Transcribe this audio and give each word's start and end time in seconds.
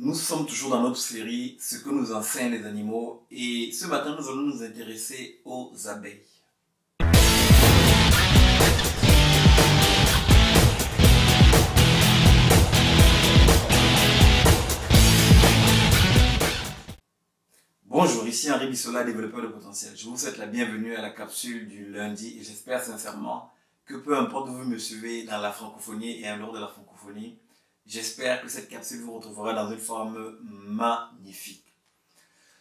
Nous 0.00 0.14
sommes 0.14 0.46
toujours 0.46 0.70
dans 0.70 0.82
notre 0.82 0.96
série 0.96 1.56
Ce 1.58 1.78
que 1.78 1.90
nous 1.90 2.12
enseignent 2.12 2.52
les 2.52 2.64
animaux 2.64 3.26
et 3.32 3.72
ce 3.72 3.88
matin 3.88 4.16
nous 4.16 4.28
allons 4.28 4.42
nous 4.42 4.62
intéresser 4.62 5.40
aux 5.44 5.72
abeilles. 5.88 6.22
Bonjour, 17.84 18.24
ici 18.28 18.52
Henri 18.52 18.68
Bissola, 18.68 19.02
développeur 19.02 19.42
de 19.42 19.48
potentiel. 19.48 19.94
Je 19.96 20.08
vous 20.08 20.16
souhaite 20.16 20.38
la 20.38 20.46
bienvenue 20.46 20.94
à 20.94 21.02
la 21.02 21.10
capsule 21.10 21.66
du 21.66 21.90
lundi 21.90 22.38
et 22.40 22.44
j'espère 22.44 22.84
sincèrement 22.84 23.50
que 23.84 23.96
peu 23.96 24.16
importe 24.16 24.48
où 24.48 24.52
vous 24.52 24.64
me 24.64 24.78
suivez 24.78 25.24
dans 25.24 25.40
la 25.40 25.50
francophonie 25.50 26.20
et 26.20 26.30
en 26.30 26.38
dehors 26.38 26.52
de 26.52 26.60
la 26.60 26.68
francophonie, 26.68 27.36
J'espère 27.88 28.42
que 28.42 28.48
cette 28.50 28.68
capsule 28.68 29.00
vous 29.00 29.14
retrouvera 29.14 29.54
dans 29.54 29.72
une 29.72 29.78
forme 29.78 30.36
magnifique. 30.42 31.64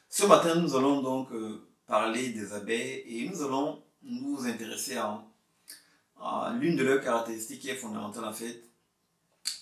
Ce 0.07 0.25
matin, 0.25 0.55
nous 0.55 0.73
allons 0.73 1.01
donc 1.01 1.33
euh, 1.33 1.67
parler 1.85 2.29
des 2.29 2.53
abeilles 2.53 3.03
et 3.05 3.27
nous 3.27 3.43
allons 3.43 3.83
nous 4.03 4.45
intéresser 4.45 4.95
à, 4.95 6.55
l'une 6.57 6.77
de 6.77 6.83
leurs 6.85 7.03
caractéristiques 7.03 7.59
qui 7.59 7.69
est 7.69 7.75
fondamentale 7.75 8.23
en 8.23 8.31
fait, 8.31 8.63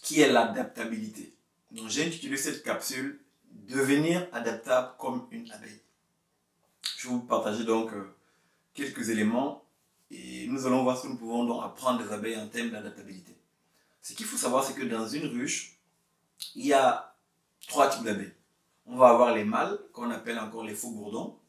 qui 0.04 0.22
est 0.22 0.32
l'adaptabilité. 0.32 1.36
Donc 1.72 1.90
j'ai 1.90 2.06
intitulé 2.06 2.38
cette 2.38 2.64
capsule 2.64 3.20
Devenir 3.68 4.28
adaptable 4.34 4.92
comme 5.00 5.28
une 5.32 5.50
abeille. 5.50 5.82
Je 6.98 7.08
vais 7.08 7.14
vous 7.16 7.22
partager 7.22 7.64
donc 7.64 7.92
euh, 7.94 8.14
quelques 8.76 9.10
éléments 9.10 9.64
et 10.12 10.46
nous 10.48 10.68
allons 10.68 10.84
voir 10.84 10.98
ce 10.98 11.04
que 11.04 11.08
nous 11.08 11.18
pouvons 11.18 11.46
donc 11.46 11.64
apprendre 11.64 12.04
des 12.04 12.12
abeilles 12.14 12.38
en 12.38 12.48
termes 12.50 12.70
d'adaptabilité. 12.70 13.36
Ce 14.06 14.14
qu'il 14.14 14.28
faut 14.28 14.38
savoir, 14.38 14.64
c'est 14.64 14.76
que 14.76 14.84
dans 14.84 15.08
une 15.08 15.26
ruche, 15.26 15.80
il 16.54 16.68
y 16.68 16.74
a 16.74 17.18
trois 17.68 17.90
types 17.90 18.04
d'abeilles. 18.04 18.36
On 18.86 18.98
va 18.98 19.10
avoir 19.10 19.34
les 19.34 19.44
mâles, 19.44 19.80
qu'on 19.94 20.12
appelle 20.12 20.38
encore 20.38 20.64
les 20.64 20.76
faux 20.76 20.92
bourdons. 20.92 21.40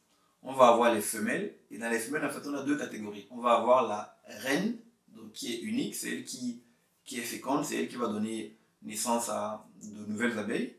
On 0.43 0.55
va 0.55 0.69
avoir 0.69 0.95
les 0.95 1.03
femelles. 1.03 1.55
Et 1.71 1.77
dans 1.77 1.91
les 1.91 1.99
femelles, 1.99 2.25
en 2.25 2.31
fait, 2.31 2.49
on 2.49 2.55
a 2.55 2.63
deux 2.63 2.79
catégories. 2.79 3.27
On 3.31 3.43
va 3.43 3.57
avoir 3.57 3.87
la 3.87 4.19
reine, 4.41 4.79
donc 5.09 5.33
qui 5.33 5.53
est 5.53 5.59
unique, 5.59 5.95
c'est 5.95 6.09
elle 6.09 6.25
qui, 6.25 6.63
qui 7.05 7.19
est 7.19 7.25
féconde, 7.25 7.63
c'est 7.63 7.77
elle 7.77 7.89
qui 7.89 7.97
va 7.97 8.09
donner 8.09 8.57
naissance 8.81 9.29
à 9.29 9.69
de 9.83 10.11
nouvelles 10.11 10.39
abeilles. 10.39 10.77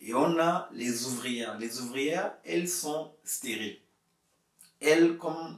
Et 0.00 0.12
on 0.12 0.38
a 0.38 0.68
les 0.74 1.06
ouvrières. 1.06 1.58
Les 1.58 1.80
ouvrières, 1.80 2.34
elles 2.44 2.68
sont 2.68 3.12
stériles. 3.24 3.78
Elles, 4.78 5.16
comme 5.16 5.56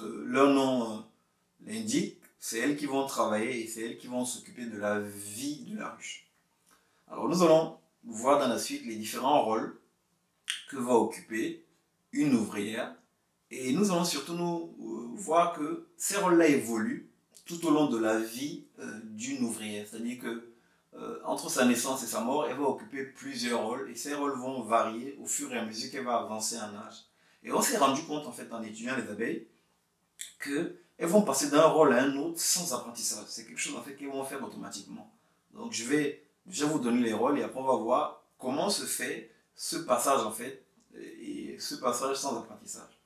euh, 0.00 0.24
leur 0.26 0.52
nom 0.52 0.96
euh, 0.96 1.00
l'indique, 1.64 2.18
c'est 2.46 2.60
elles 2.60 2.76
qui 2.76 2.86
vont 2.86 3.04
travailler 3.08 3.64
et 3.64 3.66
c'est 3.66 3.82
elles 3.82 3.98
qui 3.98 4.06
vont 4.06 4.24
s'occuper 4.24 4.66
de 4.66 4.78
la 4.78 5.00
vie 5.00 5.64
de 5.64 5.76
la 5.76 5.88
ruche. 5.88 6.28
Alors 7.08 7.28
nous 7.28 7.42
allons 7.42 7.76
voir 8.04 8.38
dans 8.38 8.46
la 8.46 8.56
suite 8.56 8.86
les 8.86 8.94
différents 8.94 9.44
rôles 9.44 9.76
que 10.70 10.76
va 10.76 10.92
occuper 10.92 11.64
une 12.12 12.34
ouvrière 12.34 12.94
et 13.50 13.72
nous 13.72 13.90
allons 13.90 14.04
surtout 14.04 14.34
nous 14.34 14.76
euh, 14.80 15.08
voir 15.16 15.54
que 15.54 15.88
ces 15.96 16.18
rôles-là 16.18 16.46
évoluent 16.46 17.10
tout 17.46 17.66
au 17.66 17.70
long 17.70 17.88
de 17.88 17.98
la 17.98 18.20
vie 18.20 18.62
euh, 18.78 19.00
d'une 19.02 19.42
ouvrière. 19.42 19.84
C'est-à-dire 19.90 20.22
que 20.22 20.48
euh, 20.94 21.18
entre 21.24 21.50
sa 21.50 21.64
naissance 21.64 22.04
et 22.04 22.06
sa 22.06 22.20
mort, 22.20 22.46
elle 22.46 22.58
va 22.58 22.68
occuper 22.68 23.06
plusieurs 23.06 23.66
rôles 23.66 23.90
et 23.90 23.96
ces 23.96 24.14
rôles 24.14 24.38
vont 24.38 24.62
varier 24.62 25.18
au 25.20 25.26
fur 25.26 25.52
et 25.52 25.58
à 25.58 25.64
mesure 25.64 25.90
qu'elle 25.90 26.04
va 26.04 26.18
avancer 26.18 26.56
en 26.58 26.76
âge. 26.76 27.06
Et 27.42 27.50
on 27.50 27.60
s'est 27.60 27.78
rendu 27.78 28.04
compte 28.04 28.24
en 28.24 28.32
fait 28.32 28.52
en 28.52 28.62
étudiant 28.62 28.94
les 28.94 29.10
abeilles 29.10 29.48
que 30.38 30.76
elles 30.98 31.08
vont 31.08 31.22
passer 31.22 31.50
d'un 31.50 31.66
rôle 31.66 31.92
à 31.92 32.02
un 32.02 32.16
autre 32.16 32.40
sans 32.40 32.74
apprentissage. 32.74 33.26
C'est 33.28 33.46
quelque 33.46 33.58
chose 33.60 33.76
en 33.76 33.82
fait 33.82 33.94
qu'elles 33.94 34.08
vont 34.08 34.24
faire 34.24 34.42
automatiquement. 34.42 35.10
Donc 35.54 35.72
je 35.72 35.84
vais 35.84 36.22
déjà 36.46 36.66
vous 36.66 36.78
donner 36.78 37.02
les 37.02 37.12
rôles 37.12 37.38
et 37.38 37.42
après 37.42 37.60
on 37.60 37.66
va 37.66 37.76
voir 37.76 38.22
comment 38.38 38.70
se 38.70 38.84
fait 38.84 39.30
ce 39.54 39.76
passage 39.76 40.20
en 40.20 40.32
fait 40.32 40.64
et 40.94 41.56
ce 41.58 41.74
passage 41.74 42.16
sans 42.16 42.38
apprentissage. 42.38 43.00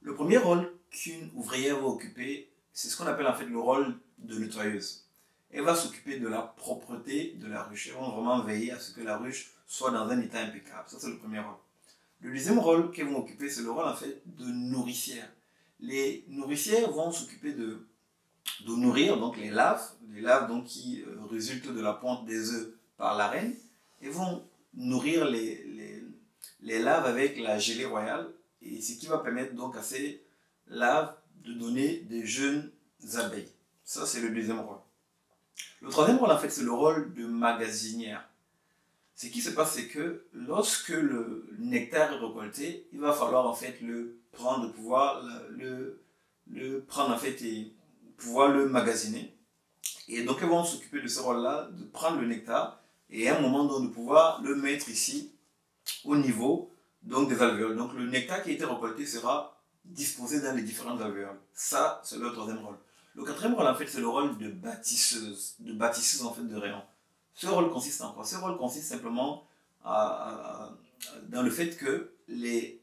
Le 0.00 0.14
premier 0.14 0.38
rôle 0.38 0.72
qu'une 0.90 1.30
ouvrière 1.34 1.80
va 1.80 1.86
occuper, 1.86 2.48
c'est 2.72 2.88
ce 2.88 2.96
qu'on 2.96 3.06
appelle 3.06 3.26
en 3.26 3.34
fait 3.34 3.46
le 3.46 3.58
rôle 3.58 3.96
de 4.18 4.38
nettoyeuse. 4.38 5.06
Elle 5.50 5.64
va 5.64 5.74
s'occuper 5.74 6.18
de 6.18 6.28
la 6.28 6.42
propreté 6.42 7.34
de 7.34 7.46
la 7.46 7.62
ruche. 7.62 7.88
Elle 7.88 8.00
va 8.00 8.08
vraiment 8.08 8.42
veiller 8.42 8.72
à 8.72 8.78
ce 8.78 8.92
que 8.92 9.00
la 9.00 9.18
ruche 9.18 9.52
soit 9.66 9.90
dans 9.90 10.08
un 10.08 10.20
état 10.20 10.40
impeccable. 10.40 10.88
Ça 10.88 10.98
c'est 10.98 11.10
le 11.10 11.18
premier 11.18 11.40
rôle. 11.40 11.54
Le 12.20 12.30
deuxième 12.30 12.60
rôle 12.60 12.92
qu'elles 12.92 13.08
vont 13.08 13.18
occuper, 13.18 13.50
c'est 13.50 13.62
le 13.62 13.70
rôle 13.70 13.86
en 13.86 13.96
fait 13.96 14.22
de 14.26 14.44
nourricière 14.44 15.28
les 15.82 16.24
nourricières 16.28 16.90
vont 16.90 17.12
s'occuper 17.12 17.52
de, 17.52 17.86
nourrir 18.66 19.18
donc 19.18 19.36
les 19.36 19.50
laves, 19.50 19.82
les 20.10 20.20
laves 20.20 20.48
donc 20.48 20.64
qui 20.64 21.02
euh, 21.02 21.24
résultent 21.30 21.72
de 21.72 21.80
la 21.80 21.92
ponte 21.92 22.24
des 22.24 22.50
œufs 22.52 22.72
par 22.96 23.16
la 23.16 23.28
reine, 23.28 23.54
et 24.00 24.08
vont 24.08 24.44
nourrir 24.74 25.24
les, 25.24 26.00
les, 26.60 26.78
laves 26.78 27.06
avec 27.06 27.38
la 27.38 27.58
gelée 27.58 27.84
royale, 27.84 28.28
et 28.62 28.80
ce 28.80 28.94
qui 28.94 29.06
va 29.06 29.18
permettre 29.18 29.54
donc 29.54 29.76
à 29.76 29.82
ces 29.82 30.22
laves 30.68 31.14
de 31.44 31.52
donner 31.52 31.98
des 32.08 32.24
jeunes 32.24 32.70
abeilles. 33.16 33.52
Ça, 33.84 34.06
c'est 34.06 34.20
le 34.20 34.30
deuxième 34.30 34.60
rôle. 34.60 34.78
Le 35.80 35.90
troisième 35.90 36.18
rôle, 36.18 36.30
en 36.30 36.38
fait, 36.38 36.50
c'est 36.50 36.62
le 36.62 36.72
rôle 36.72 37.12
de 37.14 37.26
magasinière. 37.26 38.28
Ce 39.22 39.28
qui 39.28 39.40
se 39.40 39.50
passe, 39.50 39.74
c'est 39.74 39.86
que 39.86 40.24
lorsque 40.32 40.88
le 40.88 41.48
nectar 41.60 42.12
est 42.12 42.16
récolté, 42.16 42.88
il 42.92 42.98
va 42.98 43.12
falloir 43.12 43.46
en 43.46 43.54
fait 43.54 43.80
le 43.80 44.18
prendre, 44.32 44.72
pouvoir 44.72 45.22
le, 45.48 46.02
le 46.50 46.80
prendre 46.80 47.14
en 47.14 47.18
fait 47.18 47.40
et 47.42 47.72
pouvoir 48.16 48.48
le 48.48 48.68
magasiner. 48.68 49.32
Et 50.08 50.24
donc, 50.24 50.38
elles 50.42 50.48
vont 50.48 50.64
s'occuper 50.64 51.00
de 51.00 51.06
ce 51.06 51.20
rôle-là, 51.20 51.68
de 51.70 51.84
prendre 51.84 52.20
le 52.20 52.26
nectar 52.26 52.82
et 53.10 53.28
à 53.28 53.38
un 53.38 53.40
moment 53.40 53.64
donné, 53.64 53.86
de 53.86 53.92
pouvoir 53.92 54.42
le 54.42 54.56
mettre 54.56 54.88
ici 54.88 55.32
au 56.04 56.16
niveau 56.16 56.72
donc, 57.04 57.28
des 57.28 57.40
alvéoles. 57.40 57.76
Donc, 57.76 57.94
le 57.94 58.08
nectar 58.08 58.42
qui 58.42 58.50
a 58.50 58.52
été 58.54 58.64
récolté 58.64 59.06
sera 59.06 59.56
disposé 59.84 60.40
dans 60.40 60.56
les 60.56 60.62
différentes 60.62 61.00
alvéoles. 61.00 61.38
Ça, 61.54 62.00
c'est 62.02 62.18
le 62.18 62.32
troisième 62.32 62.58
rôle. 62.58 62.78
Le 63.14 63.22
quatrième 63.22 63.54
rôle, 63.54 63.68
en 63.68 63.74
fait, 63.76 63.86
c'est 63.86 64.00
le 64.00 64.08
rôle 64.08 64.36
de 64.38 64.48
bâtisseuse, 64.48 65.54
de 65.60 65.74
bâtisseuse 65.74 66.26
en 66.26 66.34
fait 66.34 66.42
de 66.42 66.56
rayons. 66.56 66.82
Ce 67.34 67.46
rôle 67.46 67.70
consiste 67.70 68.00
en 68.02 68.12
quoi? 68.12 68.24
Ce 68.24 68.36
rôle 68.36 68.56
consiste 68.58 68.88
simplement 68.88 69.46
dans 69.84 71.42
le 71.42 71.50
fait 71.50 71.76
que 71.76 72.12
les 72.28 72.80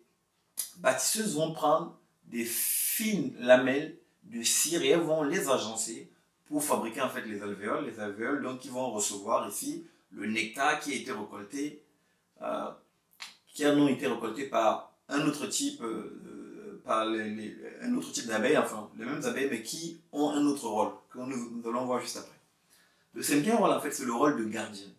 bâtisseuses 0.77 1.35
vont 1.35 1.53
prendre 1.53 1.97
des 2.25 2.45
fines 2.45 3.33
lamelles 3.39 3.97
de 4.23 4.43
cire 4.43 4.81
et 4.81 4.89
elles 4.89 4.99
vont 4.99 5.23
les 5.23 5.49
agencer 5.49 6.11
pour 6.45 6.63
fabriquer 6.63 7.01
en 7.01 7.09
fait 7.09 7.21
les 7.21 7.41
alvéoles. 7.41 7.85
Les 7.85 7.99
alvéoles 7.99 8.41
donc 8.41 8.59
qui 8.59 8.69
vont 8.69 8.91
recevoir 8.91 9.47
ici 9.47 9.85
le 10.11 10.27
nectar 10.27 10.79
qui 10.79 10.91
a 10.91 10.95
été 10.95 11.11
récolté, 11.11 11.83
euh, 12.41 12.71
qui 13.53 13.63
été 13.63 14.45
par 14.49 14.93
un 15.07 15.21
autre 15.27 15.47
type, 15.47 15.81
euh, 15.81 16.81
par 16.83 17.07
un 17.07 17.95
autre 17.95 18.11
type 18.11 18.27
d'abeilles, 18.27 18.57
enfin 18.57 18.89
les 18.97 19.05
mêmes 19.05 19.23
abeilles 19.23 19.49
mais 19.51 19.61
qui 19.61 20.01
ont 20.11 20.29
un 20.31 20.45
autre 20.45 20.67
rôle 20.67 20.91
que 21.11 21.19
nous, 21.19 21.67
allons 21.67 21.85
voir 21.85 22.01
juste 22.01 22.17
après. 22.17 22.38
Le 23.13 23.23
cinquième 23.23 23.57
rôle 23.57 23.71
en 23.71 23.81
fait 23.81 23.91
c'est 23.91 24.05
le 24.05 24.13
rôle 24.13 24.37
de 24.37 24.45
gardienne. 24.45 24.93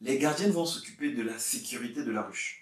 Les 0.00 0.18
gardiennes 0.18 0.52
vont 0.52 0.66
s'occuper 0.66 1.12
de 1.12 1.22
la 1.22 1.38
sécurité 1.38 2.02
de 2.04 2.10
la 2.10 2.22
ruche 2.22 2.60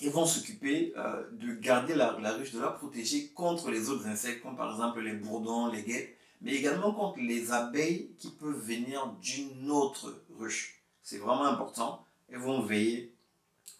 ils 0.00 0.10
vont 0.10 0.26
s'occuper 0.26 0.92
euh, 0.96 1.24
de 1.32 1.52
garder 1.54 1.94
la, 1.94 2.12
ruche, 2.12 2.52
de 2.52 2.60
la 2.60 2.70
protéger 2.70 3.28
contre 3.28 3.70
les 3.70 3.88
autres 3.88 4.06
insectes, 4.06 4.42
comme 4.42 4.56
par 4.56 4.70
exemple 4.70 5.00
les 5.00 5.14
bourdons, 5.14 5.68
les 5.68 5.82
guêpes, 5.82 6.16
mais 6.40 6.54
également 6.54 6.92
contre 6.92 7.18
les 7.18 7.50
abeilles 7.50 8.10
qui 8.18 8.30
peuvent 8.30 8.60
venir 8.60 9.12
d'une 9.20 9.70
autre 9.70 10.22
ruche. 10.38 10.80
C'est 11.02 11.18
vraiment 11.18 11.46
important. 11.46 12.04
Elles 12.30 12.38
vont 12.38 12.62
veiller 12.62 13.12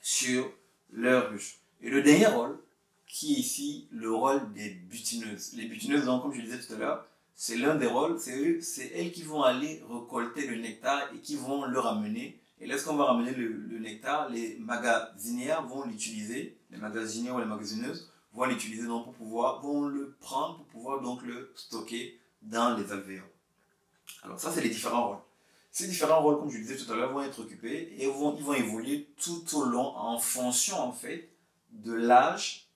sur 0.00 0.50
leur 0.92 1.30
ruche. 1.30 1.58
Et 1.82 1.90
le 1.90 2.02
dernier 2.02 2.26
rôle, 2.26 2.58
qui 3.06 3.34
est 3.34 3.38
ici 3.38 3.88
le 3.92 4.12
rôle 4.12 4.52
des 4.52 4.70
butineuses. 4.70 5.52
Les 5.54 5.66
butineuses, 5.66 6.04
donc, 6.04 6.22
comme 6.22 6.34
je 6.34 6.40
disais 6.40 6.58
tout 6.58 6.74
à 6.74 6.76
l'heure, 6.76 7.06
c'est 7.40 7.56
l'un 7.56 7.76
des 7.76 7.86
rôles, 7.86 8.18
c'est 8.18 8.90
elles 8.96 9.12
qui 9.12 9.22
vont 9.22 9.44
aller 9.44 9.80
récolter 9.88 10.44
le 10.48 10.56
nectar 10.56 11.08
et 11.14 11.20
qui 11.20 11.36
vont 11.36 11.66
le 11.66 11.78
ramener 11.78 12.40
et 12.60 12.66
lorsqu'on 12.66 12.96
va 12.96 13.04
ramener 13.04 13.30
le, 13.30 13.78
nectar, 13.78 14.28
les 14.28 14.56
magasinières 14.58 15.64
vont 15.64 15.84
l'utiliser, 15.84 16.58
les 16.72 16.78
magasinières 16.78 17.36
ou 17.36 17.38
les 17.38 17.44
magasineuses 17.44 18.12
vont 18.32 18.46
l'utiliser 18.46 18.88
donc 18.88 19.04
pour 19.04 19.14
pouvoir, 19.14 19.60
vont 19.60 19.86
le 19.86 20.16
prendre 20.20 20.56
pour 20.56 20.66
pouvoir 20.66 21.00
donc 21.00 21.22
le 21.22 21.52
stocker 21.54 22.18
dans 22.42 22.76
les 22.76 22.90
alvéoles. 22.90 23.22
Alors 24.24 24.40
ça, 24.40 24.50
c'est 24.50 24.60
les 24.60 24.70
différents 24.70 25.10
rôles. 25.10 25.22
Ces 25.70 25.86
différents 25.86 26.20
rôles, 26.20 26.40
comme 26.40 26.50
je 26.50 26.56
le 26.56 26.64
disais 26.64 26.76
tout 26.76 26.92
à 26.92 26.96
l'heure, 26.96 27.12
vont 27.12 27.22
être 27.22 27.38
occupés 27.38 27.94
et 27.98 28.06
vont, 28.06 28.36
ils 28.36 28.42
vont 28.42 28.54
évoluer 28.54 29.08
tout 29.22 29.44
au 29.56 29.64
long 29.64 29.96
en 29.96 30.18
fonction 30.18 30.80
en 30.80 30.92
fait 30.92 31.28
de 31.70 31.92
l'âge 31.92 32.66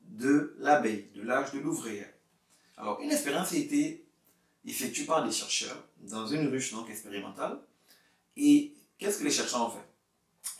de 0.00 0.56
l'abeille, 0.58 1.08
de 1.14 1.22
l'âge 1.22 1.52
de 1.52 1.60
l'ouvrière. 1.60 2.08
Alors 2.76 3.00
une 3.00 3.12
expérience 3.12 3.52
a 3.52 3.56
été 3.56 4.07
effectuée 4.68 5.04
par 5.04 5.24
des 5.24 5.32
chercheurs 5.32 5.84
dans 6.02 6.26
une 6.26 6.48
ruche 6.48 6.72
donc 6.72 6.88
expérimentale 6.90 7.58
et 8.36 8.72
Qu'est-ce 8.98 9.20
que 9.20 9.24
les 9.24 9.30
chercheurs 9.30 9.66
ont 9.66 9.70
fait? 9.70 9.86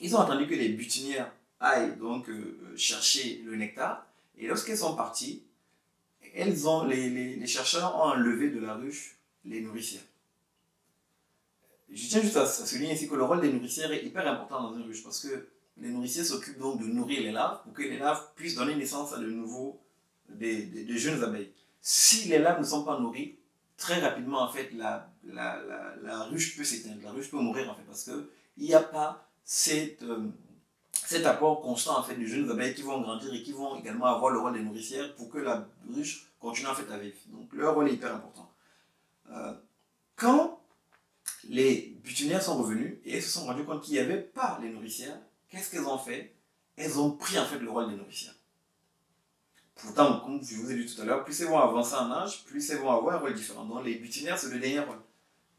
Ils 0.01 0.15
ont 0.15 0.21
entendu 0.21 0.47
que 0.47 0.55
les 0.55 0.69
butinières 0.69 1.33
aillent 1.59 1.97
donc 1.97 2.29
euh, 2.29 2.73
chercher 2.77 3.43
le 3.45 3.57
nectar, 3.57 4.07
et 4.37 4.47
lorsqu'elles 4.47 4.79
sont 4.79 4.95
parties, 4.95 5.43
elles 6.35 6.69
ont, 6.69 6.85
les, 6.85 7.11
les, 7.37 7.47
chercheurs 7.47 7.97
ont 7.97 8.03
enlevé 8.03 8.51
de 8.51 8.61
la 8.61 8.75
ruche 8.75 9.17
les 9.45 9.61
nourricières. 9.61 10.03
je 11.91 12.09
tiens 12.09 12.21
juste 12.21 12.37
à, 12.37 12.47
souligner 12.47 12.95
ici 12.95 13.09
que 13.09 13.15
le 13.15 13.25
rôle 13.25 13.41
des 13.41 13.53
nourricières 13.53 13.91
est 13.91 14.05
hyper 14.05 14.29
important 14.29 14.63
dans 14.63 14.77
une 14.77 14.83
ruche 14.83 15.03
parce 15.03 15.21
que 15.21 15.49
les 15.79 15.89
nourriciers 15.89 16.23
s'occupent 16.23 16.59
donc 16.59 16.81
de 16.81 16.87
nourrir 16.87 17.23
les 17.23 17.33
larves 17.33 17.63
pour 17.63 17.73
que 17.73 17.83
les 17.83 17.99
larves 17.99 18.23
puissent 18.37 18.57
donner 18.57 18.77
naissance 18.77 19.13
à 19.15 19.19
de 19.19 19.31
nouveaux, 19.31 19.81
des, 20.29 20.63
des, 20.63 20.99
jeunes 20.99 21.23
abeilles. 21.25 21.51
Si 21.81 22.29
les 22.29 22.39
larves 22.39 22.61
ne 22.61 22.67
sont 22.67 22.85
pas 22.85 23.01
nourries, 23.01 23.39
très 23.79 24.01
rapidement, 24.01 24.43
en 24.43 24.53
fait, 24.53 24.71
la, 24.75 25.09
ruche 26.25 26.57
peut 26.57 26.65
s'éteindre, 26.65 27.01
la 27.03 27.13
ruche 27.13 27.31
peut 27.31 27.39
mourir, 27.39 27.71
en 27.71 27.75
fait, 27.75 27.85
parce 27.87 28.05
qu'il 28.05 28.27
n'y 28.59 28.75
a 28.75 28.83
pas 28.83 29.31
euh, 29.69 30.29
cet 30.93 31.25
apport 31.25 31.63
constant, 31.63 31.99
en 31.99 32.03
fait, 32.03 32.21
jeunes 32.27 32.51
abeilles 32.51 32.75
qui 32.75 32.83
vont 32.83 33.01
grandir 33.01 33.33
et 33.33 33.43
qui 33.43 33.53
vont 33.53 33.79
également 33.79 34.07
avoir 34.07 34.33
le 34.33 34.41
rôle 34.41 34.53
des 34.53 34.63
nourricières 34.63 35.15
pour 35.15 35.31
que 35.31 35.39
la 35.39 35.67
ruche 35.89 36.31
continue, 36.39 36.69
en 36.69 36.75
fait, 36.75 36.93
à 36.93 36.99
vivre. 36.99 37.17
Donc, 37.29 37.51
leur 37.55 37.75
rôle 37.75 37.89
est 37.89 37.95
hyper 37.95 38.15
important. 38.15 38.51
Euh, 39.31 39.55
quand 40.17 40.61
les 41.49 41.97
butinières 42.03 42.43
sont 42.43 42.59
revenues 42.59 43.01
et 43.05 43.21
se 43.21 43.31
sont 43.31 43.47
rendues 43.47 43.65
compte 43.65 43.83
qu'il 43.83 43.95
n'y 43.95 44.01
avait 44.01 44.21
pas 44.21 44.59
les 44.61 44.71
nourricières, 44.71 45.19
qu'est-ce 45.49 45.71
qu'elles 45.71 45.87
ont 45.87 45.99
fait? 45.99 46.35
Elles 46.77 46.99
ont 46.99 47.13
pris 47.13 47.39
en 47.39 47.45
fait 47.45 47.59
le 47.59 47.71
rôle 47.71 47.91
des 47.91 47.97
nourricières. 47.97 48.35
Pourtant, 49.79 50.21
comme 50.21 50.43
je 50.43 50.57
vous 50.57 50.71
ai 50.71 50.77
dit 50.77 50.93
tout 50.93 51.01
à 51.01 51.05
l'heure, 51.05 51.25
plus 51.25 51.41
elles 51.41 51.49
vont 51.49 51.59
avancer 51.59 51.95
en 51.95 52.11
âge, 52.11 52.45
plus 52.45 52.69
elles 52.71 52.79
vont 52.79 52.91
avoir 52.91 53.17
un 53.17 53.19
rôle 53.19 53.35
différent. 53.35 53.65
Donc 53.65 53.85
les 53.85 53.95
butinières, 53.95 54.39
c'est 54.39 54.51
le 54.51 54.59
dernier 54.59 54.81
rôle. 54.81 55.01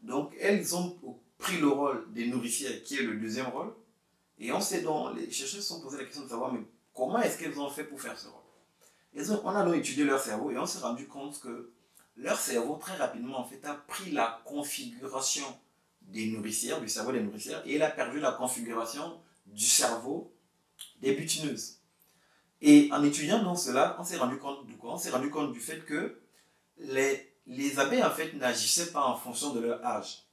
Donc 0.03 0.35
elles 0.39 0.75
ont 0.75 0.97
pris 1.37 1.57
le 1.57 1.69
rôle 1.69 2.05
des 2.11 2.27
nourricières, 2.27 2.83
qui 2.83 2.97
est 2.97 3.03
le 3.03 3.15
deuxième 3.15 3.47
rôle. 3.47 3.73
Et 4.37 4.51
on 4.51 4.61
sait 4.61 4.81
donc, 4.81 5.15
les 5.15 5.29
chercheurs 5.31 5.61
se 5.61 5.67
sont 5.67 5.81
posé 5.81 5.97
la 5.97 6.03
question 6.03 6.23
de 6.23 6.29
savoir, 6.29 6.53
mais 6.53 6.61
comment 6.93 7.19
est-ce 7.19 7.37
qu'elles 7.37 7.59
ont 7.59 7.69
fait 7.69 7.83
pour 7.85 8.01
faire 8.01 8.17
ce 8.17 8.27
rôle? 8.27 9.41
On 9.43 9.49
a 9.49 9.65
donc 9.65 9.75
étudié 9.75 10.03
leur 10.03 10.19
cerveau 10.19 10.51
et 10.51 10.57
on 10.57 10.65
s'est 10.65 10.79
rendu 10.79 11.07
compte 11.07 11.39
que 11.39 11.71
leur 12.15 12.37
cerveau, 12.37 12.75
très 12.75 12.95
rapidement, 12.97 13.39
en 13.39 13.45
fait, 13.45 13.63
a 13.65 13.73
pris 13.73 14.11
la 14.11 14.41
configuration 14.45 15.45
des 16.01 16.27
nourricières, 16.27 16.81
du 16.81 16.89
cerveau 16.89 17.11
des 17.11 17.21
nourricières, 17.21 17.61
et 17.65 17.75
il 17.75 17.81
a 17.81 17.89
perdu 17.89 18.19
la 18.19 18.33
configuration 18.33 19.19
du 19.45 19.65
cerveau 19.65 20.33
des 21.01 21.13
butineuses. 21.13 21.78
Et 22.61 22.89
en 22.91 23.03
étudiant 23.03 23.55
cela, 23.55 23.95
on 23.99 24.03
s'est 24.03 24.17
rendu 24.17 24.37
compte 24.37 24.67
de 24.67 24.73
quoi? 24.73 24.93
On 24.93 24.97
s'est 24.97 25.11
rendu 25.11 25.29
compte 25.29 25.53
du 25.53 25.59
fait 25.59 25.85
que 25.85 26.19
les, 26.77 27.31
les 27.47 27.79
abeilles 27.79 28.03
en 28.03 28.11
fait 28.11 28.33
n'agissaient 28.33 28.91
pas 28.91 29.03
en 29.05 29.15
fonction 29.15 29.53
de 29.53 29.59
leur 29.61 29.85
âge, 29.85 30.23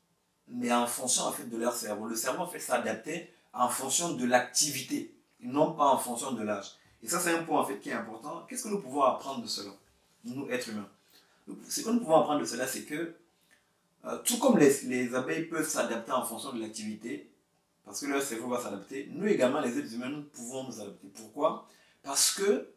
mais 0.48 0.72
en 0.72 0.86
fonction 0.86 1.22
en 1.24 1.32
fait 1.32 1.48
de 1.48 1.56
leur 1.56 1.74
cerveau. 1.74 2.06
Le 2.06 2.16
cerveau 2.16 2.42
en 2.42 2.48
fait 2.48 2.60
s'adaptait 2.60 3.32
en 3.52 3.68
fonction 3.68 4.14
de 4.14 4.24
l'activité, 4.26 5.14
non 5.40 5.72
pas 5.72 5.86
en 5.86 5.98
fonction 5.98 6.32
de 6.32 6.42
l'âge. 6.42 6.72
Et 7.02 7.08
ça 7.08 7.20
c'est 7.20 7.32
un 7.32 7.44
point 7.44 7.60
en 7.60 7.64
fait 7.64 7.78
qui 7.78 7.90
est 7.90 7.94
important. 7.94 8.44
Qu'est-ce 8.48 8.64
que 8.64 8.68
nous 8.68 8.80
pouvons 8.80 9.02
apprendre 9.02 9.42
de 9.42 9.48
cela, 9.48 9.70
nous 10.24 10.48
êtres 10.50 10.70
humains? 10.70 10.88
Ce 11.68 11.80
que 11.80 11.90
nous 11.90 12.00
pouvons 12.00 12.16
apprendre 12.16 12.40
de 12.40 12.44
cela, 12.44 12.66
c'est 12.66 12.82
que 12.82 13.14
euh, 14.04 14.18
tout 14.24 14.38
comme 14.38 14.58
les, 14.58 14.82
les 14.82 15.14
abeilles 15.14 15.44
peuvent 15.44 15.68
s'adapter 15.68 16.10
en 16.10 16.24
fonction 16.24 16.52
de 16.52 16.60
l'activité, 16.60 17.30
parce 17.84 18.00
que 18.00 18.06
leur 18.06 18.20
cerveau 18.20 18.48
va 18.48 18.60
s'adapter, 18.60 19.08
nous 19.12 19.28
également, 19.28 19.60
les 19.60 19.78
êtres 19.78 19.94
humains, 19.94 20.08
nous 20.08 20.22
pouvons 20.22 20.64
nous 20.64 20.80
adapter. 20.80 21.06
Pourquoi? 21.14 21.68
Parce 22.06 22.30
que 22.30 22.68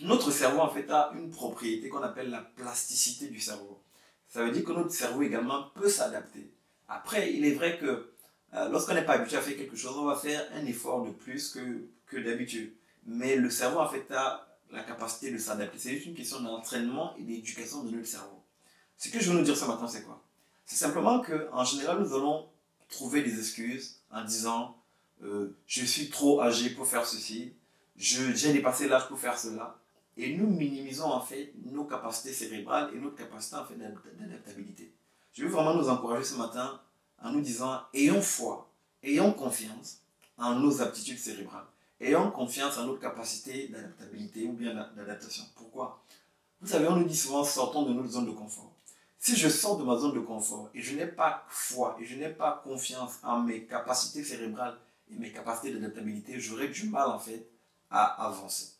notre 0.00 0.30
cerveau, 0.30 0.60
en 0.60 0.70
fait, 0.70 0.90
a 0.90 1.12
une 1.14 1.30
propriété 1.30 1.90
qu'on 1.90 2.02
appelle 2.02 2.30
la 2.30 2.40
plasticité 2.40 3.28
du 3.28 3.38
cerveau. 3.38 3.78
Ça 4.26 4.42
veut 4.42 4.50
dire 4.52 4.64
que 4.64 4.72
notre 4.72 4.90
cerveau 4.90 5.22
également 5.22 5.64
peut 5.74 5.90
s'adapter. 5.90 6.50
Après, 6.88 7.34
il 7.34 7.44
est 7.44 7.52
vrai 7.52 7.78
que 7.78 8.14
euh, 8.54 8.68
lorsqu'on 8.70 8.94
n'est 8.94 9.04
pas 9.04 9.12
habitué 9.12 9.36
à 9.36 9.42
faire 9.42 9.58
quelque 9.58 9.76
chose, 9.76 9.94
on 9.98 10.06
va 10.06 10.16
faire 10.16 10.48
un 10.54 10.64
effort 10.64 11.04
de 11.04 11.10
plus 11.10 11.50
que, 11.50 11.84
que 12.06 12.16
d'habitude. 12.16 12.72
Mais 13.04 13.36
le 13.36 13.50
cerveau, 13.50 13.80
en 13.80 13.88
fait, 13.88 14.10
a 14.10 14.48
la 14.72 14.82
capacité 14.82 15.30
de 15.30 15.36
s'adapter. 15.36 15.78
C'est 15.78 15.90
juste 15.90 16.06
une 16.06 16.14
question 16.14 16.40
d'entraînement 16.40 17.14
et 17.18 17.22
d'éducation 17.22 17.84
de 17.84 17.90
notre 17.90 18.06
cerveau. 18.06 18.42
Ce 18.96 19.10
que 19.10 19.20
je 19.20 19.30
veux 19.30 19.38
nous 19.38 19.44
dire 19.44 19.58
ce 19.58 19.66
matin, 19.66 19.86
c'est 19.86 20.04
quoi? 20.04 20.22
C'est 20.64 20.76
simplement 20.76 21.20
qu'en 21.20 21.64
général, 21.64 22.00
nous 22.00 22.14
allons 22.14 22.48
trouver 22.88 23.22
des 23.22 23.38
excuses 23.38 24.00
en 24.10 24.24
disant 24.24 24.74
euh, 25.22 25.54
je 25.66 25.84
suis 25.84 26.08
trop 26.08 26.40
âgé 26.40 26.70
pour 26.70 26.86
faire 26.86 27.04
ceci, 27.04 27.52
j'ai 27.96 28.52
dépassé 28.52 28.88
l'âge 28.88 29.08
pour 29.08 29.18
faire 29.18 29.38
cela. 29.38 29.78
Et 30.16 30.36
nous 30.36 30.46
minimisons 30.46 31.06
en 31.06 31.20
fait 31.20 31.52
nos 31.64 31.84
capacités 31.84 32.32
cérébrales 32.32 32.90
et 32.94 32.98
notre 32.98 33.16
capacité 33.16 33.56
en 33.56 33.64
fait 33.64 33.74
d'adaptabilité. 33.74 34.92
Je 35.32 35.44
veux 35.44 35.50
vraiment 35.50 35.74
nous 35.74 35.88
encourager 35.88 36.24
ce 36.24 36.36
matin 36.36 36.80
en 37.20 37.32
nous 37.32 37.40
disant 37.40 37.80
ayons 37.92 38.22
foi, 38.22 38.70
ayons 39.02 39.32
confiance 39.32 40.00
en 40.38 40.54
nos 40.54 40.80
aptitudes 40.80 41.18
cérébrales, 41.18 41.66
ayons 42.00 42.30
confiance 42.30 42.78
en 42.78 42.86
notre 42.86 43.00
capacité 43.00 43.68
d'adaptabilité 43.68 44.46
ou 44.46 44.52
bien 44.52 44.74
d'adaptation. 44.96 45.44
Pourquoi? 45.56 46.00
Vous 46.60 46.68
savez, 46.68 46.86
on 46.86 46.96
nous 46.96 47.04
dit 47.04 47.16
souvent 47.16 47.42
sortons 47.42 47.82
de 47.82 47.92
notre 47.92 48.10
zone 48.10 48.26
de 48.26 48.30
confort. 48.30 48.72
Si 49.18 49.34
je 49.36 49.48
sors 49.48 49.78
de 49.78 49.84
ma 49.84 49.96
zone 49.96 50.14
de 50.14 50.20
confort 50.20 50.70
et 50.74 50.82
je 50.82 50.94
n'ai 50.94 51.06
pas 51.06 51.44
foi 51.48 51.96
et 52.00 52.04
je 52.04 52.14
n'ai 52.14 52.28
pas 52.28 52.60
confiance 52.62 53.18
en 53.22 53.40
mes 53.40 53.64
capacités 53.64 54.22
cérébrales 54.22 54.76
et 55.10 55.16
mes 55.16 55.32
capacités 55.32 55.72
d'adaptabilité, 55.72 56.38
j'aurai 56.38 56.68
du 56.68 56.88
mal 56.88 57.08
en 57.08 57.18
fait 57.18 57.48
à 57.90 58.26
avancer. 58.26 58.74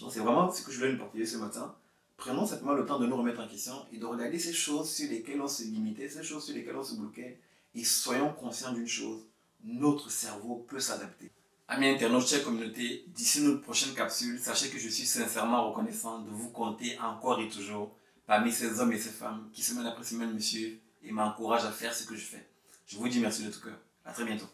Donc 0.00 0.12
c'est 0.12 0.20
vraiment 0.20 0.50
ce 0.50 0.62
que 0.62 0.72
je 0.72 0.78
voulais 0.78 0.92
nous 0.92 0.98
partager 0.98 1.26
ce 1.26 1.36
matin. 1.36 1.74
Prenons 2.16 2.46
simplement 2.46 2.74
le 2.74 2.84
temps 2.84 2.98
de 2.98 3.06
nous 3.06 3.16
remettre 3.16 3.40
en 3.40 3.48
question 3.48 3.74
et 3.92 3.98
de 3.98 4.04
regarder 4.04 4.38
ces 4.38 4.52
choses 4.52 4.90
sur 4.90 5.08
lesquelles 5.10 5.40
on 5.40 5.48
se 5.48 5.62
limitait, 5.62 6.08
ces 6.08 6.22
choses 6.22 6.44
sur 6.44 6.54
lesquelles 6.54 6.76
on 6.76 6.84
se 6.84 6.94
bloquait 6.94 7.38
et 7.74 7.84
soyons 7.84 8.32
conscients 8.32 8.72
d'une 8.72 8.86
chose, 8.86 9.22
notre 9.64 10.10
cerveau 10.10 10.66
peut 10.68 10.80
s'adapter. 10.80 11.30
Amis 11.68 11.88
internautes, 11.88 12.26
chers 12.26 12.42
communauté, 12.42 13.04
d'ici 13.08 13.42
notre 13.42 13.62
prochaine 13.62 13.94
capsule, 13.94 14.38
sachez 14.38 14.70
que 14.70 14.78
je 14.78 14.88
suis 14.88 15.06
sincèrement 15.06 15.70
reconnaissant 15.70 16.18
de 16.18 16.30
vous 16.30 16.50
compter 16.50 16.98
encore 16.98 17.40
et 17.40 17.48
toujours 17.48 17.94
parmi 18.26 18.52
ces 18.52 18.80
hommes 18.80 18.92
et 18.92 18.98
ces 18.98 19.10
femmes 19.10 19.48
qui 19.52 19.62
semaine 19.62 19.86
après 19.86 20.04
semaine 20.04 20.32
me 20.34 20.40
suivent 20.40 20.78
et 21.02 21.12
m'encouragent 21.12 21.64
à 21.64 21.72
faire 21.72 21.94
ce 21.94 22.04
que 22.04 22.16
je 22.16 22.24
fais. 22.24 22.46
Je 22.86 22.96
vous 22.96 23.08
dis 23.08 23.20
merci 23.20 23.44
de 23.44 23.50
tout 23.50 23.60
cœur. 23.60 23.78
À 24.04 24.12
très 24.12 24.24
bientôt. 24.24 24.46